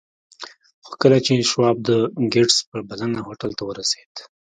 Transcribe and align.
خو 0.85 0.93
کله 1.01 1.17
چې 1.25 1.47
شواب 1.51 1.77
د 1.89 1.89
ګیټس 2.33 2.57
په 2.69 2.77
بلنه 2.89 3.19
هوټل 3.25 3.51
ته 3.57 3.63
ورسېد 3.65 4.11